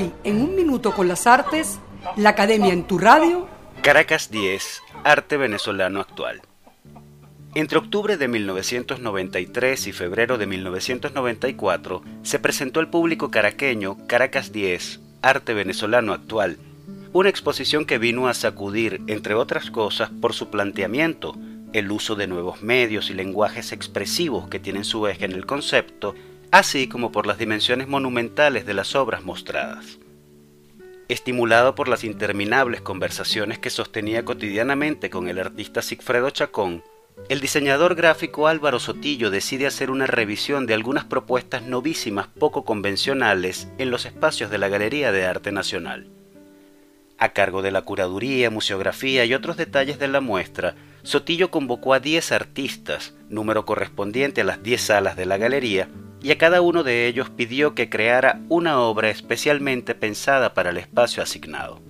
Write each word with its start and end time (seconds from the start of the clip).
Hoy, 0.00 0.12
en 0.24 0.40
un 0.40 0.56
minuto 0.56 0.92
con 0.94 1.08
las 1.08 1.26
artes, 1.26 1.78
la 2.16 2.30
Academia 2.30 2.72
en 2.72 2.84
tu 2.84 2.96
radio. 2.96 3.46
Caracas 3.82 4.30
10, 4.30 4.80
Arte 5.04 5.36
Venezolano 5.36 6.00
Actual. 6.00 6.40
Entre 7.54 7.76
octubre 7.76 8.16
de 8.16 8.26
1993 8.26 9.86
y 9.88 9.92
febrero 9.92 10.38
de 10.38 10.46
1994 10.46 12.02
se 12.22 12.38
presentó 12.38 12.80
al 12.80 12.88
público 12.88 13.30
caraqueño 13.30 13.98
Caracas 14.06 14.52
10, 14.52 15.00
Arte 15.20 15.52
Venezolano 15.52 16.14
Actual, 16.14 16.56
una 17.12 17.28
exposición 17.28 17.84
que 17.84 17.98
vino 17.98 18.26
a 18.26 18.32
sacudir, 18.32 19.02
entre 19.06 19.34
otras 19.34 19.70
cosas, 19.70 20.08
por 20.08 20.32
su 20.32 20.48
planteamiento, 20.48 21.36
el 21.74 21.92
uso 21.92 22.14
de 22.14 22.26
nuevos 22.26 22.62
medios 22.62 23.10
y 23.10 23.14
lenguajes 23.14 23.72
expresivos 23.72 24.48
que 24.48 24.60
tienen 24.60 24.84
su 24.84 25.06
eje 25.06 25.26
en 25.26 25.32
el 25.32 25.44
concepto, 25.44 26.14
así 26.50 26.88
como 26.88 27.12
por 27.12 27.26
las 27.26 27.38
dimensiones 27.38 27.88
monumentales 27.88 28.66
de 28.66 28.74
las 28.74 28.94
obras 28.94 29.22
mostradas. 29.22 29.99
Estimulado 31.10 31.74
por 31.74 31.88
las 31.88 32.04
interminables 32.04 32.82
conversaciones 32.82 33.58
que 33.58 33.68
sostenía 33.68 34.24
cotidianamente 34.24 35.10
con 35.10 35.26
el 35.26 35.40
artista 35.40 35.82
Sigfredo 35.82 36.30
Chacón, 36.30 36.84
el 37.28 37.40
diseñador 37.40 37.96
gráfico 37.96 38.46
Álvaro 38.46 38.78
Sotillo 38.78 39.28
decide 39.28 39.66
hacer 39.66 39.90
una 39.90 40.06
revisión 40.06 40.66
de 40.66 40.74
algunas 40.74 41.04
propuestas 41.04 41.64
novísimas 41.64 42.28
poco 42.28 42.64
convencionales 42.64 43.66
en 43.78 43.90
los 43.90 44.06
espacios 44.06 44.52
de 44.52 44.58
la 44.58 44.68
Galería 44.68 45.10
de 45.10 45.26
Arte 45.26 45.50
Nacional. 45.50 46.06
A 47.18 47.30
cargo 47.30 47.60
de 47.60 47.72
la 47.72 47.82
curaduría, 47.82 48.48
museografía 48.48 49.24
y 49.24 49.34
otros 49.34 49.56
detalles 49.56 49.98
de 49.98 50.06
la 50.06 50.20
muestra, 50.20 50.76
Sotillo 51.02 51.50
convocó 51.50 51.92
a 51.92 51.98
10 51.98 52.30
artistas, 52.30 53.14
número 53.28 53.64
correspondiente 53.64 54.42
a 54.42 54.44
las 54.44 54.62
10 54.62 54.80
salas 54.80 55.16
de 55.16 55.26
la 55.26 55.38
galería, 55.38 55.88
y 56.22 56.30
a 56.32 56.38
cada 56.38 56.60
uno 56.60 56.82
de 56.82 57.06
ellos 57.06 57.30
pidió 57.30 57.74
que 57.74 57.88
creara 57.88 58.40
una 58.48 58.80
obra 58.80 59.10
especialmente 59.10 59.94
pensada 59.94 60.54
para 60.54 60.70
el 60.70 60.76
espacio 60.76 61.22
asignado. 61.22 61.80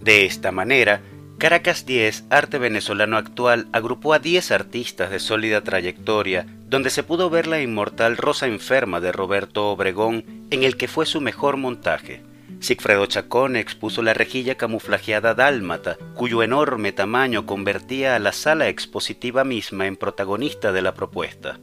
De 0.00 0.24
esta 0.24 0.52
manera, 0.52 1.02
Caracas 1.38 1.84
10, 1.84 2.24
Arte 2.30 2.58
Venezolano 2.58 3.16
Actual, 3.16 3.68
agrupó 3.72 4.14
a 4.14 4.18
10 4.18 4.52
artistas 4.52 5.10
de 5.10 5.18
sólida 5.18 5.62
trayectoria, 5.62 6.46
donde 6.68 6.90
se 6.90 7.02
pudo 7.02 7.28
ver 7.28 7.46
la 7.46 7.60
inmortal 7.60 8.16
Rosa 8.16 8.46
Enferma 8.46 9.00
de 9.00 9.12
Roberto 9.12 9.68
Obregón, 9.68 10.46
en 10.50 10.62
el 10.62 10.76
que 10.76 10.88
fue 10.88 11.04
su 11.04 11.20
mejor 11.20 11.56
montaje, 11.56 12.22
Sigfredo 12.60 13.06
Chacón 13.06 13.54
expuso 13.56 14.02
la 14.02 14.14
rejilla 14.14 14.56
camuflajeada 14.56 15.34
dálmata, 15.34 15.98
cuyo 16.14 16.42
enorme 16.42 16.92
tamaño 16.92 17.44
convertía 17.44 18.16
a 18.16 18.18
la 18.18 18.32
sala 18.32 18.68
expositiva 18.68 19.44
misma 19.44 19.86
en 19.86 19.96
protagonista 19.96 20.72
de 20.72 20.82
la 20.82 20.94
propuesta. 20.94 21.58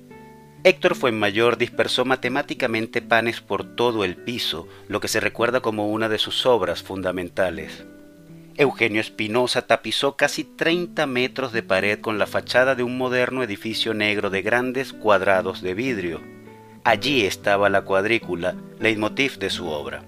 Héctor 0.65 0.95
Fuenmayor 0.95 1.57
dispersó 1.57 2.05
matemáticamente 2.05 3.01
panes 3.01 3.41
por 3.41 3.65
todo 3.75 4.05
el 4.05 4.15
piso, 4.15 4.65
lo 4.87 5.01
que 5.01 5.09
se 5.09 5.19
recuerda 5.19 5.59
como 5.59 5.89
una 5.89 6.07
de 6.07 6.17
sus 6.17 6.45
obras 6.45 6.81
fundamentales. 6.81 7.83
Eugenio 8.55 9.01
Espinosa 9.01 9.63
tapizó 9.63 10.15
casi 10.15 10.45
30 10.45 11.05
metros 11.05 11.51
de 11.51 11.63
pared 11.63 11.99
con 11.99 12.17
la 12.17 12.27
fachada 12.27 12.75
de 12.75 12.83
un 12.83 12.97
moderno 12.97 13.43
edificio 13.43 13.93
negro 13.93 14.29
de 14.29 14.41
grandes 14.41 14.93
cuadrados 14.93 15.61
de 15.61 15.73
vidrio. 15.73 16.21
Allí 16.85 17.25
estaba 17.25 17.69
la 17.69 17.81
cuadrícula, 17.81 18.55
leitmotiv 18.79 19.39
de 19.39 19.49
su 19.49 19.67
obra. 19.67 20.05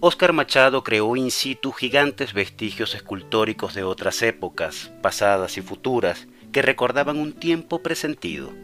Óscar 0.00 0.32
Machado 0.32 0.82
creó 0.82 1.16
in 1.16 1.30
situ 1.30 1.72
gigantes 1.72 2.32
vestigios 2.32 2.94
escultóricos 2.94 3.74
de 3.74 3.84
otras 3.84 4.22
épocas, 4.22 4.90
pasadas 5.02 5.58
y 5.58 5.60
futuras, 5.60 6.28
que 6.50 6.62
recordaban 6.62 7.18
un 7.18 7.34
tiempo 7.34 7.82
presentido. 7.82 8.54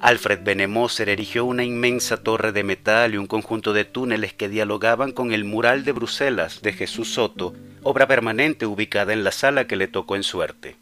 Alfred 0.00 0.40
Benemoser 0.42 1.08
erigió 1.08 1.44
una 1.44 1.64
inmensa 1.64 2.16
torre 2.18 2.52
de 2.52 2.64
metal 2.64 3.14
y 3.14 3.16
un 3.16 3.26
conjunto 3.26 3.72
de 3.72 3.84
túneles 3.84 4.32
que 4.32 4.48
dialogaban 4.48 5.12
con 5.12 5.32
el 5.32 5.44
mural 5.44 5.84
de 5.84 5.92
Bruselas 5.92 6.62
de 6.62 6.72
Jesús 6.72 7.14
Soto, 7.14 7.54
obra 7.82 8.06
permanente 8.06 8.66
ubicada 8.66 9.12
en 9.12 9.24
la 9.24 9.32
sala 9.32 9.66
que 9.66 9.76
le 9.76 9.88
tocó 9.88 10.16
en 10.16 10.22
suerte. 10.22 10.76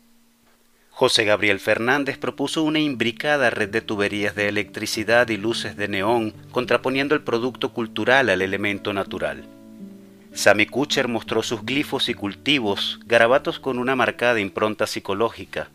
José 0.90 1.24
Gabriel 1.24 1.60
Fernández 1.60 2.16
propuso 2.16 2.62
una 2.62 2.78
imbricada 2.78 3.50
red 3.50 3.68
de 3.68 3.82
tuberías 3.82 4.34
de 4.34 4.48
electricidad 4.48 5.28
y 5.28 5.36
luces 5.36 5.76
de 5.76 5.88
neón, 5.88 6.32
contraponiendo 6.50 7.14
el 7.14 7.20
producto 7.20 7.74
cultural 7.74 8.30
al 8.30 8.40
elemento 8.40 8.94
natural. 8.94 9.44
Sammy 10.32 10.64
Kutcher 10.64 11.08
mostró 11.08 11.42
sus 11.42 11.64
glifos 11.64 12.08
y 12.08 12.14
cultivos, 12.14 12.98
garabatos 13.04 13.58
con 13.58 13.78
una 13.78 13.94
marcada 13.94 14.40
impronta 14.40 14.86
psicológica. 14.86 15.68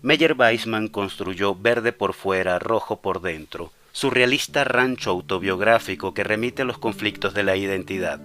Meyer 0.00 0.36
Weissman 0.38 0.86
construyó 0.86 1.56
verde 1.56 1.92
por 1.92 2.14
fuera, 2.14 2.60
rojo 2.60 3.00
por 3.00 3.20
dentro, 3.20 3.72
surrealista 3.90 4.62
rancho 4.62 5.10
autobiográfico 5.10 6.14
que 6.14 6.22
remite 6.22 6.62
a 6.62 6.64
los 6.64 6.78
conflictos 6.78 7.34
de 7.34 7.42
la 7.42 7.56
identidad. 7.56 8.20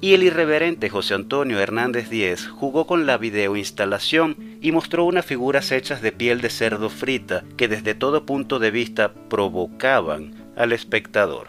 Y 0.00 0.14
el 0.14 0.24
irreverente 0.24 0.90
José 0.90 1.14
Antonio 1.14 1.60
Hernández 1.60 2.10
Díez 2.10 2.48
jugó 2.48 2.88
con 2.88 3.06
la 3.06 3.18
videoinstalación 3.18 4.58
y 4.60 4.72
mostró 4.72 5.04
unas 5.04 5.24
figuras 5.24 5.70
hechas 5.70 6.02
de 6.02 6.10
piel 6.10 6.40
de 6.40 6.50
cerdo 6.50 6.90
frita 6.90 7.44
que 7.56 7.68
desde 7.68 7.94
todo 7.94 8.26
punto 8.26 8.58
de 8.58 8.72
vista 8.72 9.12
provocaban 9.30 10.34
al 10.56 10.72
espectador. 10.72 11.48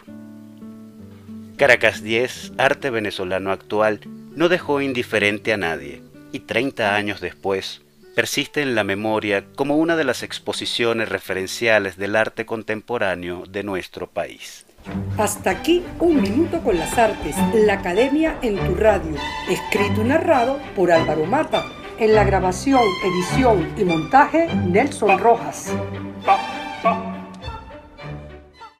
Caracas 1.56 2.00
10, 2.00 2.52
arte 2.58 2.90
venezolano 2.90 3.50
actual, 3.50 4.00
no 4.36 4.48
dejó 4.48 4.80
indiferente 4.80 5.52
a 5.52 5.56
nadie 5.56 6.00
y 6.30 6.40
30 6.40 6.94
años 6.94 7.20
después 7.20 7.82
persiste 8.14 8.62
en 8.62 8.74
la 8.74 8.84
memoria 8.84 9.44
como 9.56 9.76
una 9.76 9.96
de 9.96 10.04
las 10.04 10.22
exposiciones 10.22 11.08
referenciales 11.08 11.96
del 11.96 12.16
arte 12.16 12.46
contemporáneo 12.46 13.44
de 13.48 13.62
nuestro 13.62 14.08
país. 14.08 14.66
Hasta 15.18 15.50
aquí 15.50 15.84
un 15.98 16.20
minuto 16.22 16.60
con 16.62 16.78
las 16.78 16.96
artes, 16.96 17.36
la 17.54 17.74
academia 17.74 18.38
en 18.42 18.56
tu 18.56 18.74
radio, 18.74 19.14
escrito 19.48 20.02
y 20.02 20.04
narrado 20.04 20.60
por 20.74 20.90
Álvaro 20.90 21.26
Mata, 21.26 21.64
en 21.98 22.14
la 22.14 22.24
grabación, 22.24 22.82
edición 23.04 23.74
y 23.76 23.84
montaje 23.84 24.46
Nelson 24.54 25.18
Rojas. 25.18 25.72